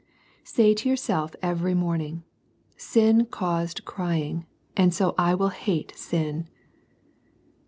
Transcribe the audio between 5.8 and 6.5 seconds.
sin."